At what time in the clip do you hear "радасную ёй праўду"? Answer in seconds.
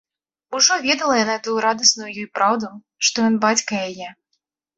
1.65-2.67